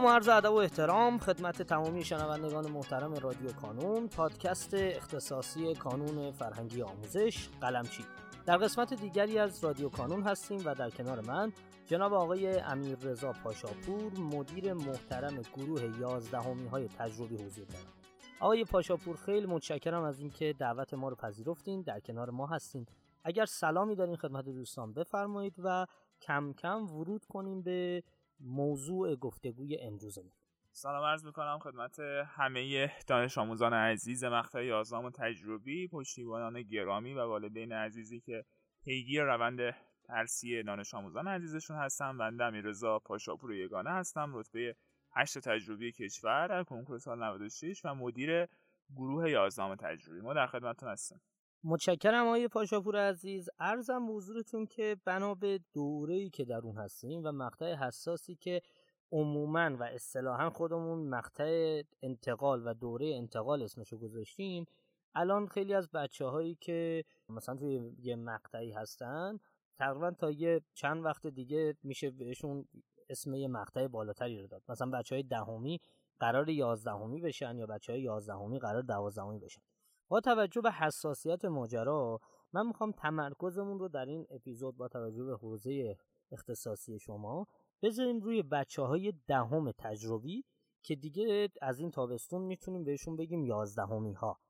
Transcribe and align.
سلام 0.00 0.12
و 0.12 0.14
عرض 0.14 0.28
ادب 0.28 0.52
و 0.52 0.56
احترام 0.56 1.18
خدمت 1.18 1.62
تمامی 1.62 2.04
شنوندگان 2.04 2.70
محترم 2.70 3.14
رادیو 3.14 3.52
کانون 3.52 4.08
پادکست 4.08 4.74
اختصاصی 4.74 5.74
کانون 5.74 6.30
فرهنگی 6.30 6.82
آموزش 6.82 7.48
قلمچی. 7.60 8.04
در 8.46 8.56
قسمت 8.56 8.94
دیگری 8.94 9.38
از 9.38 9.64
رادیو 9.64 9.88
کانون 9.88 10.22
هستیم 10.22 10.62
و 10.64 10.74
در 10.74 10.90
کنار 10.90 11.20
من 11.20 11.52
جناب 11.86 12.12
آقای 12.12 12.58
امیر 12.58 12.98
رضا 12.98 13.32
پاشاپور 13.32 14.18
مدیر 14.18 14.72
محترم 14.72 15.42
گروه 15.56 15.98
یازدهمی 16.00 16.68
های 16.68 16.88
تجربی 16.88 17.36
حضور 17.36 17.64
دارند 17.64 17.92
آقای 18.40 18.64
پاشاپور 18.64 19.16
خیلی 19.16 19.46
متشکرم 19.46 20.02
از 20.02 20.20
اینکه 20.20 20.54
دعوت 20.58 20.94
ما 20.94 21.08
رو 21.08 21.16
پذیرفتین 21.16 21.82
در 21.82 22.00
کنار 22.00 22.30
ما 22.30 22.46
هستین. 22.46 22.86
اگر 23.24 23.44
سلامی 23.44 23.96
دارین 23.96 24.16
خدمت 24.16 24.44
دوستان 24.44 24.92
بفرمایید 24.92 25.54
و 25.64 25.86
کم 26.20 26.52
کم 26.52 26.84
ورود 26.84 27.24
کنیم 27.24 27.62
به 27.62 28.02
موضوع 28.40 29.16
گفتگوی 29.16 29.78
امروزمون. 29.80 30.32
سلام 30.72 31.04
عرض 31.04 31.24
می‌کنم 31.24 31.58
خدمت 31.58 32.00
همه 32.26 32.92
دانش 33.06 33.38
آموزان 33.38 33.74
عزیز 33.74 34.24
مقطع 34.24 34.64
یازدهم 34.64 35.10
تجربی 35.10 35.88
پشتیبانان 35.88 36.62
گرامی 36.62 37.14
و 37.14 37.26
والدین 37.26 37.72
عزیزی 37.72 38.20
که 38.20 38.44
پیگیر 38.84 39.22
روند 39.22 39.74
ترسی 40.04 40.62
دانش 40.62 40.94
آموزان 40.94 41.28
عزیزشون 41.28 41.76
هستم. 41.76 42.18
بنده 42.18 42.44
امیررضا 42.44 42.98
پاشاپور 42.98 43.54
یگانه 43.54 43.90
هستم 43.90 44.32
رتبه 44.34 44.76
هشت 45.12 45.38
تجربی 45.38 45.92
کشور 45.92 46.48
در 46.48 46.64
کنکور 46.64 46.98
سال 46.98 47.18
96 47.18 47.84
و 47.84 47.94
مدیر 47.94 48.46
گروه 48.96 49.30
یازدهم 49.30 49.74
تجربی. 49.74 50.20
ما 50.20 50.34
در 50.34 50.46
خدمتتون 50.46 50.88
هستیم. 50.88 51.20
متشکرم 51.64 52.26
آقای 52.26 52.48
پاشاپور 52.48 53.08
عزیز. 53.08 53.48
ارزم 53.58 54.16
حضورتون 54.16 54.66
که 54.66 54.96
بنا 55.04 55.34
به 55.34 55.60
دوره‌ای 55.72 56.30
که 56.30 56.44
در 56.44 56.58
اون 56.58 56.76
هستیم 56.76 57.20
و 57.24 57.32
مقطع 57.32 57.74
حساسی 57.74 58.34
که 58.34 58.62
عموما 59.12 59.76
و 59.76 59.82
اصطلاحا 59.82 60.50
خودمون 60.50 61.08
مقطع 61.08 61.82
انتقال 62.02 62.66
و 62.66 62.74
دوره 62.74 63.14
انتقال 63.14 63.62
اسمشو 63.62 63.98
گذاشتیم 63.98 64.66
الان 65.14 65.46
خیلی 65.46 65.74
از 65.74 65.90
بچه 65.90 66.26
هایی 66.26 66.54
که 66.54 67.04
مثلا 67.28 67.56
توی 67.56 67.92
یه 67.98 68.16
مقطعی 68.16 68.72
هستن 68.72 69.38
تقریبا 69.78 70.10
تا 70.10 70.30
یه 70.30 70.60
چند 70.74 71.04
وقت 71.04 71.26
دیگه 71.26 71.74
میشه 71.82 72.10
بهشون 72.10 72.64
اسم 73.08 73.34
یه 73.34 73.48
مقطع 73.48 73.86
بالاتری 73.86 74.40
رو 74.40 74.46
داد. 74.46 74.62
مثلا 74.68 74.90
بچه 74.90 75.14
های 75.14 75.22
دهمی 75.22 75.80
قرار 76.20 76.48
یازدهمی 76.48 77.20
بشن 77.20 77.58
یا 77.58 77.66
بچه 77.66 77.92
های 77.92 78.02
یازدهمی 78.02 78.58
قرار 78.58 78.82
دوازدهمی 78.82 79.38
بشن. 79.38 79.62
با 80.10 80.20
توجه 80.20 80.60
به 80.60 80.72
حساسیت 80.72 81.44
ماجرا 81.44 82.20
من 82.52 82.66
می‌خوام 82.66 82.92
تمرکزمون 82.92 83.78
رو 83.78 83.88
در 83.88 84.04
این 84.04 84.26
اپیزود 84.30 84.76
با 84.76 84.88
توجه 84.88 85.24
به 85.24 85.36
حوزه 85.36 85.96
اختصاصی 86.32 86.98
شما 86.98 87.46
بذاریم 87.82 88.20
روی 88.20 88.42
بچه 88.42 88.82
های 88.82 89.12
دهم 89.26 89.72
تجربی 89.72 90.44
که 90.82 90.96
دیگه 90.96 91.48
از 91.62 91.80
این 91.80 91.90
تابستون 91.90 92.42
می‌تونیم 92.42 92.84
بهشون 92.84 93.16
بگیم 93.16 93.44
یازدهمی 93.44 94.12
ها 94.12 94.40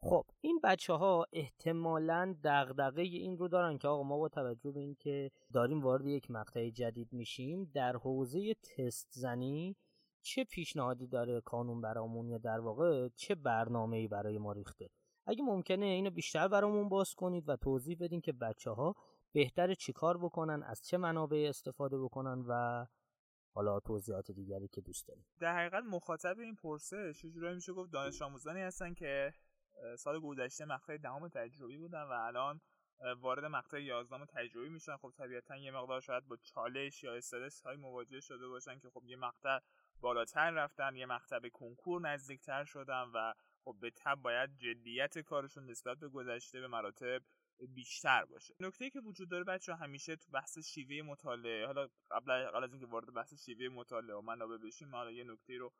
خب 0.00 0.24
این 0.40 0.60
بچه 0.64 0.92
ها 0.92 1.26
احتمالا 1.32 2.36
دغدغه 2.44 3.02
این 3.02 3.38
رو 3.38 3.48
دارن 3.48 3.78
که 3.78 3.88
آقا 3.88 4.02
ما 4.02 4.18
با 4.18 4.28
توجه 4.28 4.70
به 4.70 4.80
اینکه 4.80 5.30
داریم 5.52 5.82
وارد 5.82 6.06
یک 6.06 6.30
مقطع 6.30 6.70
جدید 6.70 7.12
میشیم 7.12 7.70
در 7.74 7.96
حوزه 7.96 8.54
تست 8.54 9.08
زنی 9.10 9.76
چه 10.22 10.44
پیشنهادی 10.44 11.06
داره 11.06 11.40
کانون 11.40 11.80
برامون 11.80 12.28
یا 12.28 12.38
در 12.38 12.60
واقع 12.60 13.08
چه 13.16 13.34
برنامه‌ای 13.34 14.08
برای 14.08 14.38
ما 14.38 14.52
ریخته؟ 14.52 14.90
اگه 15.26 15.42
ممکنه 15.42 15.86
اینو 15.86 16.10
بیشتر 16.10 16.48
برامون 16.48 16.88
باز 16.88 17.14
کنید 17.14 17.48
و 17.48 17.56
توضیح 17.56 17.96
بدین 18.00 18.20
که 18.20 18.32
بچه 18.32 18.70
ها 18.70 18.96
بهتر 19.32 19.74
چیکار 19.74 20.18
بکنن 20.18 20.62
از 20.62 20.86
چه 20.86 20.96
منابع 20.96 21.46
استفاده 21.48 21.98
بکنن 21.98 22.44
و 22.48 22.86
حالا 23.54 23.80
توضیحات 23.80 24.30
دیگری 24.30 24.68
که 24.68 24.80
دوست 24.80 25.08
داریم. 25.08 25.26
در 25.40 25.56
حقیقت 25.56 25.84
مخاطب 25.84 26.38
این 26.38 26.54
پرسش 26.54 27.26
جورایی 27.34 27.54
میشه 27.54 27.72
گفت 27.72 27.92
دانش 27.92 28.22
آموزانی 28.22 28.60
هستن 28.60 28.94
که 28.94 29.34
سال 29.98 30.20
گذشته 30.20 30.64
مقطع 30.64 30.96
دهم 30.96 31.28
تجربی 31.28 31.76
بودن 31.76 32.02
و 32.02 32.12
الان 32.12 32.60
وارد 33.20 33.44
مقطع 33.44 33.82
11 33.82 34.26
تجربی 34.26 34.68
میشن. 34.68 34.96
خب 34.96 35.12
طبیعتا 35.18 35.56
یه 35.56 35.70
مقدار 35.70 36.00
شاید 36.00 36.28
با 36.28 36.36
چالش 36.36 37.02
یا 37.02 37.14
استرس 37.14 37.60
های 37.60 37.76
مواجه 37.76 38.20
شده 38.20 38.48
باشن 38.48 38.78
که 38.78 38.90
خب 38.90 39.04
یه 39.04 39.16
مقطع 39.16 39.58
بالاتر 40.00 40.50
رفتن 40.50 40.96
یه 40.96 41.06
مقطع 41.06 41.48
کنکور 41.48 42.00
نزدیکتر 42.00 42.64
شدن 42.64 43.10
و 43.14 43.32
خب 43.64 43.76
به 43.80 43.90
تب 43.90 44.14
باید 44.14 44.58
جدیت 44.58 45.18
کارشون 45.18 45.70
نسبت 45.70 45.98
به 45.98 46.08
گذشته 46.08 46.60
به 46.60 46.68
مراتب 46.68 47.22
بیشتر 47.68 48.24
باشه. 48.24 48.54
نکته 48.60 48.90
که 48.90 49.00
وجود 49.00 49.28
داره 49.28 49.44
بچه 49.44 49.74
همیشه 49.74 50.16
تو 50.16 50.30
بحث 50.30 50.58
شیوه 50.58 51.06
مطالعه 51.06 51.66
حالا 51.66 51.88
قبل 52.10 52.46
قبل 52.46 52.64
از 52.64 52.72
اینکه 52.72 52.86
وارد 52.86 53.14
بحث 53.14 53.34
شیوه 53.34 53.74
مطالعه 53.74 54.16
و 54.16 54.20
منابع 54.20 54.56
بشیم 54.56 54.94
حالا 54.94 55.10
یه 55.10 55.24
نکته 55.24 55.58
رو 55.58 55.72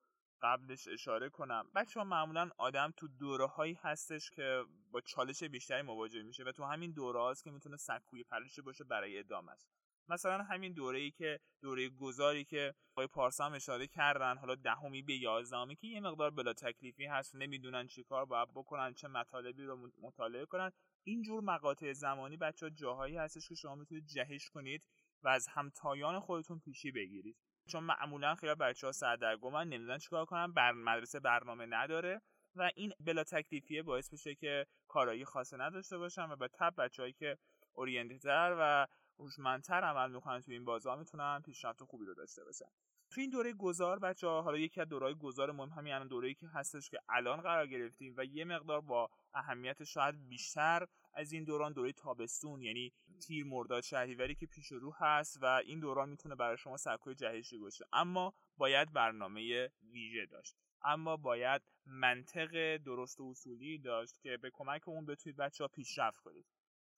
قبلش 0.42 0.88
اشاره 0.88 1.28
کنم. 1.28 1.70
بچه 1.74 2.00
ها 2.00 2.04
معمولا 2.04 2.50
آدم 2.58 2.92
تو 2.96 3.08
دوره 3.08 3.46
هایی 3.46 3.78
هستش 3.82 4.30
که 4.30 4.64
با 4.90 5.00
چالش 5.00 5.42
بیشتری 5.42 5.82
مواجه 5.82 6.22
میشه 6.22 6.44
و 6.44 6.52
تو 6.52 6.64
همین 6.64 6.92
دوره 6.92 7.20
هاست 7.20 7.44
که 7.44 7.50
می‌تونه 7.50 7.76
سکوی 7.76 8.24
پرشه 8.24 8.62
باشه 8.62 8.84
برای 8.84 9.18
ادامش 9.18 9.66
مثلا 10.08 10.42
همین 10.42 10.72
دوره 10.72 10.98
ای 10.98 11.10
که 11.10 11.40
دوره 11.62 11.88
گذاری 11.88 12.44
که 12.44 12.74
آقای 12.92 13.06
پارسا 13.06 13.46
هم 13.46 13.52
اشاره 13.52 13.86
کردن 13.86 14.36
حالا 14.36 14.54
دهمی 14.54 15.02
به 15.02 15.14
یازدهمی 15.14 15.76
که 15.76 15.86
یه 15.86 16.00
مقدار 16.00 16.30
بلا 16.30 16.52
تکلیفی 16.52 17.06
هست 17.06 17.34
نمی‌دونن 17.34 17.86
چیکار 17.86 18.24
باید 18.24 18.48
بکنن 18.54 18.94
چه 18.94 19.08
مطالبی 19.08 19.64
رو 19.64 19.90
مطالعه 20.02 20.46
کنن. 20.46 20.70
اینجور 21.04 21.42
مقاطع 21.42 21.92
زمانی 21.92 22.36
بچه 22.36 22.66
ها 22.66 22.70
جاهایی 22.70 23.16
هستش 23.16 23.48
که 23.48 23.54
شما 23.54 23.74
می‌تونید 23.74 24.06
جهش 24.06 24.50
کنید 24.50 24.86
و 25.22 25.28
از 25.28 25.48
همتایان 25.48 26.20
خودتون 26.20 26.58
پیشی 26.58 26.90
بگیرید. 26.90 27.36
چون 27.68 27.84
معمولا 27.84 28.34
خیلی 28.34 28.54
بچه 28.54 28.86
ها 28.86 28.92
سردرگمن 28.92 29.68
نمی‌دونن 29.68 29.98
چیکار 29.98 30.24
کنن 30.24 30.52
بر 30.52 30.72
مدرسه 30.72 31.20
برنامه 31.20 31.66
نداره 31.66 32.22
و 32.56 32.70
این 32.74 32.92
بلا 33.00 33.24
تکلیفیه 33.24 33.82
باعث 33.82 34.12
بشه 34.12 34.34
که 34.34 34.66
کارایی 34.88 35.24
خاصه 35.24 35.56
نداشته 35.56 35.98
باشن 35.98 36.30
و 36.30 36.36
به 36.36 36.48
تب 36.48 36.74
بچههایی 36.78 37.12
که 37.12 37.38
اورینتیتر 37.72 38.56
و 38.60 38.86
هوشمندتر 39.18 39.84
عمل 39.84 40.10
می‌کنن 40.10 40.40
توی 40.40 40.54
این 40.54 40.64
بازار 40.64 40.98
می‌تونن 40.98 41.42
پیشرفت 41.44 41.84
خوبی 41.84 42.06
رو 42.06 42.14
داشته 42.14 42.44
باشن. 42.44 42.66
تو 43.10 43.20
این 43.20 43.30
دوره 43.30 43.52
گذار 43.52 43.98
بچه 43.98 44.26
ها 44.26 44.42
حالا 44.42 44.58
یکی 44.58 44.80
از 44.80 44.88
دورهای 44.88 45.14
گذار 45.14 45.52
مهم 45.52 45.68
همین 45.68 45.92
الان 45.92 46.08
دوره‌ای 46.08 46.34
که 46.34 46.46
هستش 46.46 46.90
که 46.90 46.98
الان 47.08 47.40
قرار 47.40 47.66
گرفتیم 47.66 48.14
و 48.16 48.24
یه 48.24 48.44
مقدار 48.44 48.80
با 48.80 49.10
اهمیت 49.34 49.84
شاید 49.84 50.28
بیشتر 50.28 50.86
از 51.14 51.32
این 51.32 51.44
دوران 51.44 51.72
دوره 51.72 51.92
تابستون 51.92 52.62
یعنی 52.62 52.92
تیر 53.26 53.44
مرداد 53.46 53.82
شهریوری 53.82 54.34
که 54.34 54.46
پیش 54.46 54.72
رو 54.72 54.94
هست 54.98 55.38
و 55.42 55.46
این 55.46 55.80
دوران 55.80 56.08
می‌تونه 56.08 56.34
برای 56.34 56.56
شما 56.56 56.76
سرکوی 56.76 57.14
جهشی 57.14 57.58
باشه. 57.58 57.84
اما 57.92 58.34
باید 58.56 58.92
برنامه 58.92 59.70
ویژه 59.92 60.26
داشت. 60.26 60.56
اما 60.84 61.16
باید 61.16 61.62
منطق 61.86 62.76
درست 62.76 63.20
و 63.20 63.30
اصولی 63.30 63.78
داشت 63.78 64.20
که 64.20 64.36
به 64.36 64.50
کمک 64.50 64.88
اون 64.88 65.06
بتونید 65.06 65.36
بچه 65.36 65.64
ها 65.64 65.68
پیشرفت 65.68 66.20
کنید. 66.20 66.46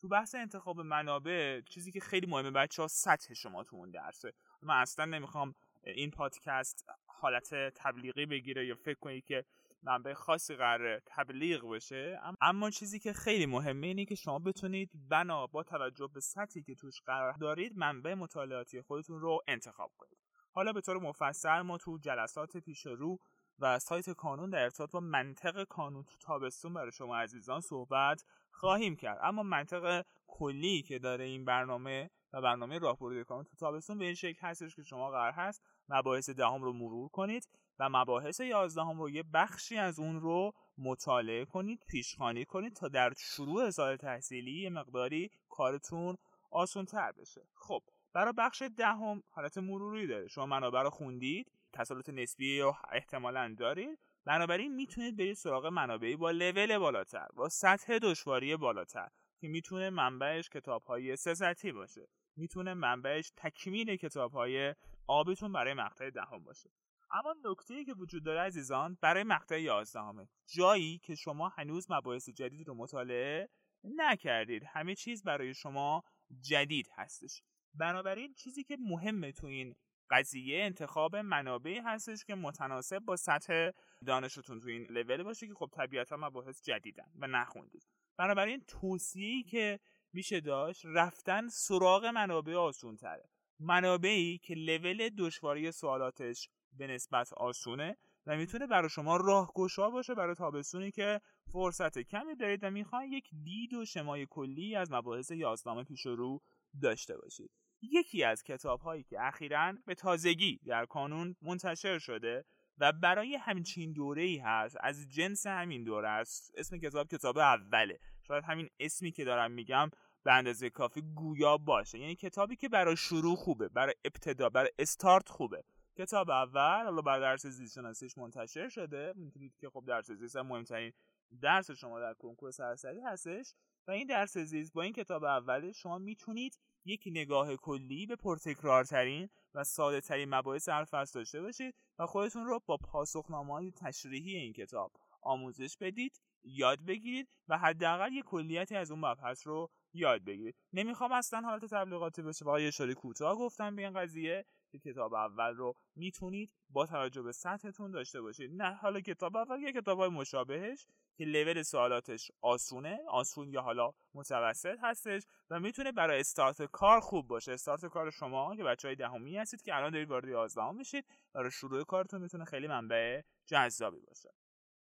تو 0.05 0.09
بحث 0.09 0.35
انتخاب 0.35 0.81
منابع 0.81 1.61
چیزی 1.61 1.93
که 1.93 2.01
خیلی 2.01 2.27
مهمه 2.27 2.51
بچه 2.51 2.83
ها 2.83 2.89
سطح 2.89 3.35
شما 3.35 3.65
تو 3.65 3.77
اون 3.77 3.91
درسه. 3.91 4.33
من 4.63 4.75
اصلا 4.75 5.05
نمی‌خوام 5.05 5.55
این 5.85 6.11
پادکست 6.11 6.85
حالت 7.07 7.55
تبلیغی 7.55 8.27
بگیره 8.27 8.67
یا 8.67 8.75
فکر 8.75 8.99
کنید 8.99 9.25
که 9.25 9.45
منبع 9.83 10.15
خاصی 10.15 10.55
قراره 10.55 11.03
تبلیغ 11.07 11.71
بشه. 11.71 12.21
اما 12.41 12.71
چیزی 12.71 12.99
که 12.99 13.13
خیلی 13.13 13.47
مهمه 13.47 13.87
اینه 13.87 14.05
که 14.05 14.15
شما 14.15 14.39
بتونید 14.39 14.91
بنا 15.09 15.47
با 15.47 15.63
توجه 15.63 16.09
به 16.15 16.21
سطحی 16.21 16.63
که 16.63 16.75
توش 16.75 17.01
قرار 17.01 17.33
دارید 17.33 17.79
منبع 17.79 18.15
مطالعاتی 18.15 18.81
خودتون 18.81 19.21
رو 19.21 19.41
انتخاب 19.49 19.93
کنید. 19.97 20.19
حالا 20.53 20.73
به 20.73 20.81
طور 20.81 20.99
مفصل 20.99 21.61
ما 21.61 21.79
تو 21.79 21.99
جلسات 21.99 22.57
پیش 22.57 22.87
رو 22.87 23.19
و 23.59 23.79
سایت 23.79 24.11
کانون 24.11 24.51
در 24.51 24.63
ارتباط 24.63 24.91
با 24.91 25.01
منطق 25.01 25.65
کانون 25.65 26.05
تو 26.05 26.17
تابستون 26.21 26.75
برای 26.75 26.93
شما 26.93 27.17
عزیزان 27.17 27.61
صحبت 27.61 28.25
خواهیم 28.51 28.97
کرد. 28.97 29.19
اما 29.23 29.43
منطق 29.43 30.05
کلی 30.27 30.83
که 30.83 30.99
داره 30.99 31.25
این 31.25 31.45
برنامه 31.45 32.11
و 32.33 32.41
برنامه 32.41 32.79
راهبردی 32.79 33.25
کانون 33.25 33.45
تو 33.45 33.57
تابستون 33.57 33.99
به 33.99 34.05
این 34.05 34.15
شکل 34.15 34.41
هستش 34.41 34.77
که 34.77 34.83
شما 34.83 35.11
قرار 35.11 35.33
هست 35.33 35.63
مباحث 35.89 36.31
دهم 36.31 36.63
رو 36.63 36.73
مرور 36.73 37.09
کنید 37.09 37.49
و 37.79 37.89
مباحث 37.89 38.41
یازدهم 38.41 39.01
رو 39.01 39.11
یه 39.11 39.23
بخشی 39.35 39.77
از 39.77 39.99
اون 39.99 40.21
رو 40.21 40.53
مطالعه 40.79 41.45
کنید 41.45 41.85
پیشخانی 41.89 42.45
کنید 42.45 42.73
تا 42.73 42.89
در 42.89 43.13
شروع 43.17 43.71
سال 43.71 43.97
تحصیلی 43.97 44.63
یه 44.63 44.71
مقداری 44.71 45.31
کارتون 45.49 46.17
آسون 46.51 46.85
تر 46.85 47.13
بشه. 47.13 47.43
خب 47.55 47.83
برای 48.13 48.33
بخش 48.39 48.63
دهم 48.77 49.23
حالت 49.31 49.59
مروری 49.59 50.07
داره. 50.07 50.29
شما 50.29 50.47
منابع 50.47 50.83
رو 50.83 50.91
خوندید 50.91 51.53
تسلط 51.75 52.09
نسبی 52.09 52.61
رو 52.61 52.77
احتمالا 52.93 53.55
دارید 53.59 53.99
بنابراین 54.25 54.75
می‌تونید 54.75 55.17
برید 55.17 55.37
سراغ 55.37 55.67
منابعی 55.67 56.17
با 56.17 56.31
لول 56.31 56.79
بالاتر 56.79 57.27
با 57.37 57.49
سطح 57.49 57.99
دشواری 57.99 58.57
بالاتر 58.57 59.09
که 59.41 59.49
می‌تونه 59.49 59.91
منبعش 59.91 60.49
کتاب 60.49 60.83
های 60.83 61.17
سه 61.17 61.73
باشه. 61.73 62.09
می‌تونه 62.37 62.75
منبعش 62.75 63.33
تکمیل 63.37 63.97
کتاب 63.97 64.33
های 64.33 64.75
آبتون 65.07 65.53
برای 65.53 65.75
مقطع 65.75 66.11
دهم 66.11 66.45
باشه. 66.45 66.71
اما 67.11 67.35
نکته 67.45 67.85
که 67.85 67.95
وجود 67.95 68.25
داره 68.25 68.41
عزیزان 68.41 68.99
برای 69.01 69.23
مقطع 69.23 69.63
یازدهمه 69.63 70.29
جایی 70.47 70.99
که 70.99 71.15
شما 71.15 71.49
هنوز 71.49 71.91
مباحث 71.91 72.29
جدید 72.29 72.69
رو 72.69 72.75
مطالعه 72.75 73.49
نکردید. 73.85 74.65
همه 74.65 74.95
چیز 74.95 75.23
برای 75.23 75.55
شما 75.55 76.05
جدید 76.41 76.89
هستش. 76.93 77.43
بنابراین 77.75 78.35
چیزی 78.35 78.65
که 78.65 78.77
مهمه 78.81 79.33
تو 79.33 79.47
این 79.47 79.75
قضیه 80.11 80.65
انتخاب 80.65 81.17
منابعی 81.17 81.79
هستش 81.79 82.25
که 82.25 82.35
متناسب 82.35 82.99
با 82.99 83.17
سطح 83.17 83.71
دانشتون 84.07 84.61
تو 84.61 84.69
این 84.69 84.87
لول 84.91 85.23
باشه 85.23 85.47
که 85.47 85.55
خب 85.55 85.71
طبیعتا 85.73 86.17
مباحث 86.17 86.63
جدیدن 86.63 87.11
و 87.19 87.27
نخوندید. 87.27 87.87
بنابراین 88.17 88.65
توصیه‌ای 88.67 89.43
که 89.43 89.81
میشه 90.13 90.41
داشت 90.41 90.83
رفتن 90.85 91.49
سراغ 91.49 92.05
منابع 92.05 92.55
آسون 92.55 92.97
تره 92.97 93.29
منابعی 93.61 94.39
که 94.39 94.55
لول 94.55 95.09
دشواری 95.09 95.73
سوالاتش 95.73 96.49
به 96.73 96.87
نسبت 96.87 97.33
آسونه 97.33 97.97
و 98.27 98.37
می‌تونه 98.37 98.67
برای 98.67 98.89
شما 98.89 99.17
راهگشا 99.17 99.91
باشه 99.91 100.15
برای 100.15 100.35
تابستونی 100.35 100.91
که 100.91 101.21
فرصت 101.53 101.99
کمی 101.99 102.37
دارید 102.37 102.65
و 102.65 102.71
می‌خواین 102.71 103.13
یک 103.13 103.31
دید 103.45 103.75
و 103.75 103.85
شمای 103.85 104.27
کلی 104.31 104.77
از 104.77 104.93
مباحث 104.93 105.31
یازدهم 105.31 105.85
پیش 105.85 106.07
رو 106.07 106.43
داشته 106.83 107.17
باشید. 107.17 107.51
یکی 107.93 108.25
از 108.25 108.43
کتاب 108.43 108.81
هایی 108.81 109.03
که 109.03 109.17
اخیرا 109.21 109.75
به 109.87 109.95
تازگی 109.95 110.61
در 110.67 110.87
کانون 110.87 111.37
منتشر 111.43 111.99
شده 111.99 112.45
و 112.79 112.93
برای 112.93 113.37
همچین 113.37 113.93
دوره 113.93 114.23
ای 114.23 114.39
هست 114.39 114.77
از 114.81 115.09
جنس 115.09 115.47
همین 115.47 115.85
دوره 115.85 116.09
است. 116.09 116.53
اسم 116.57 116.79
کتاب 116.79 117.09
کتاب 117.09 117.39
اوله. 117.39 117.99
شاید 118.23 118.45
همین 118.45 118.69
اسمی 118.81 119.13
که 119.13 119.25
دارم 119.25 119.51
میگم 119.51 119.91
به 120.25 120.33
اندازه 120.33 120.71
کافی 120.71 121.03
گویا 121.15 121.57
باشه. 121.57 121.99
یعنی 121.99 122.15
کتابی 122.15 122.57
که 122.57 122.69
برای 122.69 122.97
شروع 122.97 123.37
خوبه 123.37 123.69
برای 123.69 123.95
ابتدا 124.05 124.49
برای 124.49 124.71
استارت 124.79 125.29
خوبه. 125.29 125.65
کتاب 125.97 126.31
اول 126.31 126.85
حالا 126.85 127.03
بر 127.03 127.21
درس 127.21 127.47
زیست 127.47 127.75
شناسیش 127.75 128.19
منتشر 128.19 128.69
شده. 128.69 129.13
می‌تونید 129.17 129.57
که 129.57 129.71
خب 129.71 129.85
درس 129.87 130.11
زیست 130.11 130.37
مهمترین 130.37 130.93
درس 131.41 131.71
شما 131.71 132.01
در 132.01 132.15
کنکور 132.15 132.51
سراسری 132.51 133.01
هستش. 133.01 133.55
و 133.89 133.91
این 133.91 134.07
درس 134.07 134.39
زیست 134.39 134.73
با 134.73 134.83
این 134.83 134.93
کتاب 134.93 135.25
اول 135.25 135.73
شما 135.73 135.99
می‌تونید 135.99 136.59
یک 136.85 137.03
نگاه 137.07 137.57
کلی 137.57 138.07
به 138.07 138.17
پرتکرارترین 138.17 139.29
و 139.55 139.65
ساده 139.65 140.01
ترین 140.01 140.35
مباحث 140.35 140.69
هر 140.69 140.85
فصل 140.85 141.19
داشته 141.19 141.43
باشید 141.43 141.75
و 141.99 142.07
خودتون 142.07 142.47
رو 142.47 142.61
با 142.67 142.77
پاسخنامه 142.77 143.55
های 143.55 143.71
تشریحی 143.71 144.37
این 144.37 144.53
کتاب 144.53 144.93
آموزش 145.23 145.77
بدید 145.81 146.21
یاد 146.45 146.85
بگیرید 146.85 147.29
و 147.49 147.59
حداقل 147.59 148.13
یک 148.13 148.25
کلیتی 148.25 148.77
از 148.77 148.91
اون 148.91 149.01
مبحث 149.01 149.47
رو 149.47 149.71
یاد 149.93 150.25
بگیرید. 150.25 150.57
نمی‌خوام 150.73 151.13
اصلا 151.13 151.41
حالت 151.41 151.65
تبلیغاتی 151.65 152.23
بشه. 152.23 152.45
فقط 152.45 152.61
یه 152.61 152.69
اشاره 152.69 152.95
کوتاه 152.95 153.37
گفتم 153.37 153.77
به 153.77 153.83
این 153.83 153.95
قضیه. 154.01 154.45
که 154.79 154.91
کتاب 154.93 155.15
اول 155.15 155.55
رو 155.55 155.75
می‌تونید 155.97 156.53
با 156.71 156.87
توجه 156.87 157.23
به 157.23 157.33
سطحتون 157.33 157.91
داشته 157.91 158.21
باشید. 158.21 158.51
نه 158.63 158.75
حالا 158.75 159.01
کتاب 159.01 159.37
اول 159.37 159.61
یه 159.61 159.73
کتاب 159.73 159.99
های 159.99 160.09
مشابهش 160.09 160.87
که 161.17 161.25
لول 161.25 161.63
سوالاتش 161.63 162.31
آسونه 162.41 162.99
آسون 163.09 163.49
یا 163.49 163.63
حالا 163.63 163.91
متوسط 164.15 164.79
هستش 164.83 165.23
و 165.51 165.61
می‌تونه 165.61 165.93
برای 165.93 166.21
استارت 166.21 166.63
کار 166.63 167.01
خوب 167.01 167.27
باشه. 167.29 167.53
استارت 167.53 167.87
کار 167.87 168.11
شما 168.11 168.57
که 168.57 168.65
بچه 168.65 168.89
های 168.89 168.97
دهمی 168.97 169.37
هستید 169.37 169.63
که 169.63 169.77
الان 169.77 169.91
دارید 169.91 170.11
وارد 170.11 170.29
11 170.29 170.71
میشید 170.71 171.05
برای 171.35 171.51
شروع 171.51 171.85
کارتون 171.85 172.21
می‌تونه 172.23 172.45
خیلی 172.45 172.67
منبع 172.67 173.21
جذابی 173.47 174.01
باشه. 174.01 174.31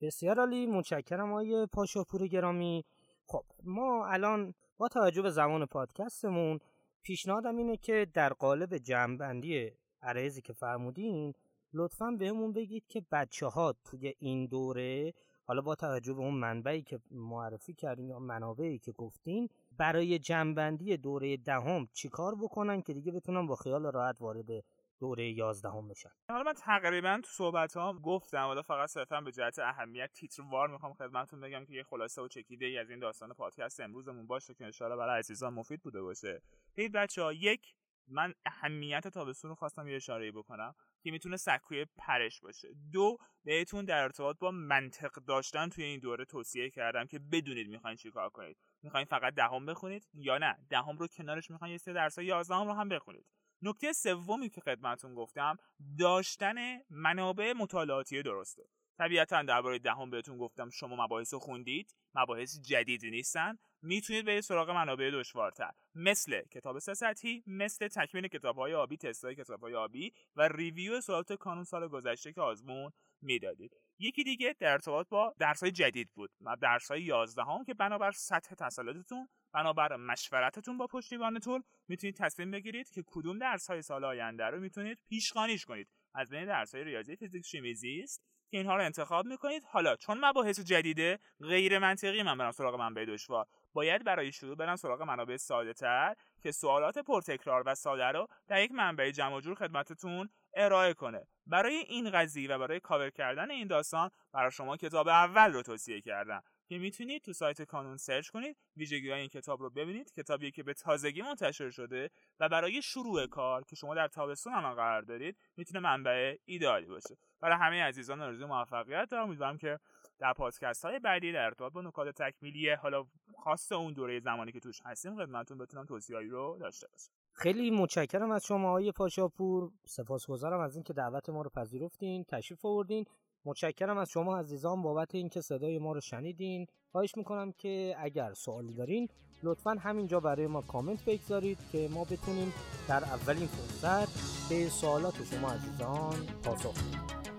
بسیار 0.01 0.39
عالی. 0.39 0.65
متشکرم 0.65 1.31
آقای 1.31 1.67
پاشاپور 1.73 2.27
گرامی. 2.27 2.85
خب 3.25 3.45
ما 3.63 4.07
الان 4.07 4.53
با 4.77 4.87
توجه 4.87 5.21
به 5.21 5.29
زمان 5.29 5.65
پادکستمون 5.65 6.59
پیشنهادم 7.04 7.57
اینه 7.57 7.78
که 7.78 8.07
در 8.13 8.34
قالب 8.34 8.78
جمعبندی 8.78 9.72
عرایزی 10.01 10.42
که 10.42 10.54
فرمودین 10.54 11.34
لطفا 11.74 12.12
بهمون 12.12 12.54
بگید 12.54 12.88
که 12.88 13.06
بچه 13.12 13.46
ها 13.46 13.75
توی 13.86 14.13
این 14.19 14.46
دوره 14.46 15.13
حالا 15.44 15.62
با 15.62 15.75
توجه 15.75 16.13
به 16.13 16.19
اون 16.19 16.34
منبعی 16.34 16.81
که 16.81 17.00
معرفی 17.12 17.74
کردین 17.74 18.07
یا 18.07 18.19
منابعی 18.19 18.80
که 18.80 18.92
گفتین 18.92 19.50
برای 19.78 20.19
جنبندی 20.19 20.98
دوره 20.98 21.38
دهم 21.38 21.88
چیکار 21.94 22.36
بکنن 22.36 22.81
که 22.81 22.94
دیگه 22.94 23.12
بتونن 23.12 23.48
با 23.48 23.56
خیال 23.56 23.92
راحت 23.92 24.22
وارد 24.22 24.63
دوره 25.00 25.30
11 25.30 25.69
هم 25.69 25.88
بشن 25.88 26.10
حالا 26.30 26.44
من 26.44 26.54
تقریبا 26.54 27.19
تو 27.24 27.30
صحبت 27.31 27.78
هم 27.78 28.00
گفتم 28.00 28.46
حالا 28.46 28.62
فقط 28.62 28.90
صرفا 28.90 29.22
به 29.22 29.31
جهت 29.31 29.60
اهمیت 29.60 30.12
تیتروار 30.13 30.68
می‌خوام 30.68 30.94
خدمتتون 30.94 31.42
بگم 31.42 31.66
که 31.66 31.74
یه 31.74 31.84
خلاصه 31.84 32.22
و 32.22 32.28
چکیده 32.28 32.66
ای 32.66 32.78
از 32.78 32.90
این 32.90 33.00
داستان 33.00 33.34
پادکست 33.34 33.80
امروزمون 33.80 34.28
باشه 34.28 34.54
که 34.54 34.66
ان 34.66 34.98
برای 34.98 35.19
عزیزان 35.19 35.54
مفید 35.54 35.81
بوده 35.81 36.01
باشه. 36.01 36.42
ببین 36.78 36.92
بچه 36.92 37.22
ها 37.22 37.34
یک 37.34 37.75
من 38.07 38.34
اهمیت 38.46 39.07
تابستون 39.07 39.50
رو 39.50 39.56
خواستم 39.56 39.88
یه 39.88 39.96
اشاره 39.96 40.31
بکنم 40.31 40.75
که 41.01 41.12
می‌تونه 41.12 41.38
سکوی 41.38 41.86
پرش 41.98 42.42
باشه. 42.42 42.68
دو 42.92 43.18
بهتون 43.44 43.86
در 43.86 44.04
ارتباط 44.04 44.38
با 44.40 44.51
منطق 44.51 45.12
داشتن 45.12 45.69
توی 45.69 45.84
این 45.84 46.00
دوره 46.00 46.25
توصیه 46.25 46.69
کردم 46.69 47.06
که 47.06 47.19
بدونید 47.19 47.69
می‌خواین 47.69 47.98
چیکار 47.98 48.30
کنید. 48.30 48.57
می‌خواین 48.84 49.06
فقط 49.06 49.34
دهم 49.34 49.66
بخونید 49.66 50.07
یا 50.13 50.38
نه؟ 50.38 50.57
دهم 50.69 50.98
رو 50.98 51.07
کنارش 51.07 51.51
می‌خواین 51.51 51.72
یه 51.72 51.78
سری 51.78 51.94
درسای 51.94 52.25
11 52.25 52.63
رو 52.63 52.74
هم 52.74 52.90
بخونید. 52.90 53.25
نکته 53.61 53.94
سومی 53.94 54.50
که 54.50 54.61
خدمتون 54.61 55.15
گفتم 55.15 55.57
داشتن 56.00 56.56
منابع 56.89 57.53
مطالعاتی 57.53 58.23
درسته. 58.23 58.63
طبیعتا 58.97 59.44
درباره 59.44 59.79
دهم 59.79 60.09
بهتون 60.09 60.38
گفتم 60.38 60.69
شما 60.69 61.06
مباحث 61.06 61.33
خوندید 61.33 61.95
مباحث 62.15 62.59
جدیدی 62.59 63.09
نیستن 63.11 63.57
می‌تونید 63.81 64.25
به 64.25 64.41
سراغ 64.41 64.69
منابع 64.69 65.11
دشوارتر. 65.13 65.71
مثل 65.95 66.41
کتاب 66.41 66.79
سه 66.79 67.15
مثل 67.47 67.88
تکمیل 67.88 68.27
کتابهای 68.27 68.73
آبی 68.73 68.97
تستای 68.97 69.35
کتابهای 69.35 69.75
آبی 69.75 70.13
و 70.35 70.47
ریویو 70.47 71.01
سوالات 71.01 71.33
کانون 71.33 71.63
سال 71.63 71.88
گذشته 71.88 72.33
که 72.33 72.41
آزمون 72.41 72.91
می‌دادید. 73.21 73.71
یکی 74.00 74.24
دیگه 74.24 74.56
در 74.60 74.72
ارتباط 74.72 75.10
با 75.10 75.34
درسهای 75.40 75.72
جدید 75.72 76.10
بود 76.16 76.31
درسهای 76.62 77.01
11 77.01 77.44
هم 77.44 77.63
که 77.63 77.74
بنابر 77.74 78.12
سطح 78.12 78.56
تسلطتون 78.56 79.28
بنابر 79.54 79.96
مشورتتون 79.96 80.78
با 80.78 80.88
پشتیبانتون 80.88 81.63
می‌تونید 81.88 82.16
تصمیم 82.16 82.51
بگیرید 82.51 82.90
که 82.90 83.04
کدوم 83.07 83.38
درس 83.38 83.69
های 83.69 83.81
سال 83.81 84.06
آینده 84.06 84.44
رو 84.46 84.60
می‌تونید 84.60 85.00
پیشخانیش 85.10 85.66
کنید. 85.66 85.88
از 86.13 86.30
بین 86.30 86.46
درس 86.46 86.75
های 86.75 86.84
ریاضی 86.84 87.16
فیزیک 87.16 87.46
شیمی 87.46 87.74
زیست 87.74 88.22
که 88.51 88.57
اینها 88.57 88.75
رو 88.75 88.84
انتخاب 88.84 89.25
می‌کنید. 89.25 89.63
حالا 89.63 89.96
چون 89.96 90.25
مباحث 90.25 90.60
جدیده 90.60 91.19
غیر 91.42 91.80
منطقی 91.80 92.24
من 92.24 92.38
برم 92.38 92.51
سراغ 92.51 92.75
منبع 92.75 93.06
دشوار. 93.06 93.46
باید 93.74 94.04
برای 94.04 94.31
شروع 94.31 94.56
برم 94.56 94.75
سراغ 94.75 95.01
منابع 95.01 95.38
ساده 95.38 95.74
تر 95.74 96.16
که 96.42 96.51
سوالات 96.51 96.98
پرتکرار 96.98 97.63
و 97.66 97.75
ساده 97.75 98.06
رو 98.06 98.28
در 98.48 98.63
یک 98.63 98.72
منبع 98.72 99.12
جمع 99.12 99.42
جور 99.42 99.56
خدمتتون 99.56 100.30
ارائه 100.54 100.94
کنه. 100.94 101.28
برای 101.46 101.75
این 101.75 102.10
قضیه 102.12 102.50
و 102.50 102.60
برای 102.60 102.80
کاور 102.80 103.10
کردن 103.10 103.51
این 103.51 103.68
داستان 103.68 104.10
برای 104.34 104.51
شما 104.51 104.78
کتاب 104.78 105.07
اول 105.07 105.54
رو 105.54 105.62
توصیه 105.62 106.01
کردم 106.01 106.44
که 106.68 106.77
می‌تونید 106.77 107.22
تو 107.22 107.34
سایت 107.34 107.62
کانون 107.62 107.98
سرچ 107.98 108.29
کنید 108.29 108.58
ویژگی 108.77 109.10
های 109.10 109.20
این 109.20 109.29
کتاب 109.29 109.62
رو 109.62 109.70
ببینید 109.70 110.13
کتابی 110.13 110.51
که 110.51 110.63
به 110.63 110.74
تازگی 110.74 111.22
منتشر 111.22 111.70
شده 111.70 112.10
و 112.39 112.50
برای 112.50 112.82
شروع 112.82 113.27
کار 113.27 113.63
که 113.63 113.75
شما 113.75 113.96
در 113.96 114.08
تابستون 114.08 114.53
هم 114.53 114.74
قرار 114.74 115.01
دارید 115.01 115.38
می‌تونه 115.58 115.79
منبع 115.79 116.36
ایدئالی 116.46 116.86
باشه. 116.86 117.18
برای 117.41 117.58
همه 117.58 117.84
عزیزان 117.84 118.22
آرزوی 118.22 118.46
موفقیت 118.46 119.10
دارم. 119.10 119.24
امیدوارم 119.24 119.58
که 119.58 119.79
در 120.20 120.34
پادکست 120.34 120.86
های 120.86 121.00
بعدی 121.00 121.32
در 121.32 121.46
ارتباط 121.46 121.74
با 121.74 121.82
نکات 121.82 122.22
تکمیلی 122.22 122.70
حالا 122.70 123.06
خاص 123.44 123.72
اون 123.72 123.94
دوره 123.94 124.20
زمانی 124.20 124.51
که 124.51 124.60
توش 124.60 124.82
هستیم 124.86 125.15
خدمتتون 125.15 125.58
بتونم 125.58 125.86
توصیه‌ای 125.86 126.27
رو 126.27 126.58
داشته 126.60 126.88
باشم. 126.88 127.18
خیلی 127.39 127.72
متشکرم 127.72 128.31
از 128.31 128.46
شما 128.46 128.69
آقای 128.69 128.91
پاشاپور. 128.91 129.72
سپاسگزارم 129.86 130.60
از 130.60 130.75
اینکه 130.75 130.93
دعوت 130.93 131.29
ما 131.29 131.41
رو 131.41 131.50
پذیرفتین 131.50 132.24
تشریف 132.24 132.65
آوردین. 132.65 133.05
متشکرم 133.46 133.98
از 133.98 134.10
شما 134.10 134.38
عزیزان 134.38 134.81
بابت 134.81 135.15
اینکه 135.15 135.41
صدای 135.41 135.79
ما 135.79 135.91
رو 135.91 136.01
شنیدین. 136.01 136.67
خواهش 136.91 137.17
می‌کنم 137.17 137.51
که 137.51 137.96
اگر 137.98 138.34
سوالی 138.34 138.74
دارین 138.74 139.08
لطفا 139.43 139.72
همینجا 139.72 140.19
برای 140.19 140.48
ما 140.48 140.62
کامنت 140.62 141.05
بگذارید 141.05 141.58
که 141.72 141.89
ما 141.91 142.03
بتونیم 142.03 142.53
در 142.88 143.03
اولین 143.03 143.48
فرصت 143.48 144.10
به 144.50 144.69
سوالات 144.69 145.24
شما 145.24 145.51
عزیزان 145.51 146.15
پاسخ 146.43 146.74
بدیم. 146.74 147.38